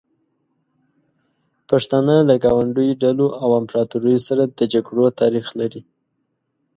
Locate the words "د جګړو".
4.57-5.05